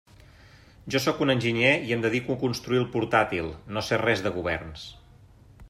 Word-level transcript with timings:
Jo 0.93 1.01
sóc 1.03 1.19
un 1.25 1.31
enginyer 1.33 1.73
i 1.89 1.93
em 1.97 2.05
dedico 2.05 2.37
a 2.37 2.41
construir 2.45 2.81
el 2.85 2.89
portàtil, 2.97 3.51
no 3.77 3.85
sé 3.91 4.01
res 4.07 4.25
de 4.29 4.33
governs. 4.39 4.87